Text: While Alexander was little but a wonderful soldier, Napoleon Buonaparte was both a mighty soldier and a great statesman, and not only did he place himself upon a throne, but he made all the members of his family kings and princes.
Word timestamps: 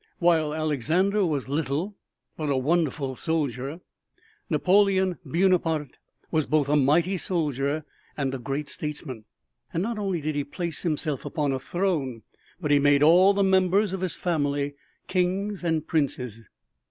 While 0.17 0.55
Alexander 0.55 1.23
was 1.27 1.47
little 1.47 1.95
but 2.35 2.49
a 2.49 2.57
wonderful 2.57 3.15
soldier, 3.15 3.81
Napoleon 4.49 5.19
Buonaparte 5.23 5.99
was 6.31 6.47
both 6.47 6.67
a 6.69 6.75
mighty 6.75 7.19
soldier 7.19 7.85
and 8.17 8.33
a 8.33 8.39
great 8.39 8.67
statesman, 8.67 9.25
and 9.71 9.83
not 9.83 9.99
only 9.99 10.19
did 10.19 10.33
he 10.33 10.43
place 10.43 10.81
himself 10.81 11.23
upon 11.23 11.51
a 11.51 11.59
throne, 11.59 12.23
but 12.59 12.71
he 12.71 12.79
made 12.79 13.03
all 13.03 13.31
the 13.35 13.43
members 13.43 13.93
of 13.93 14.01
his 14.01 14.15
family 14.15 14.73
kings 15.05 15.63
and 15.63 15.85
princes. 15.87 16.41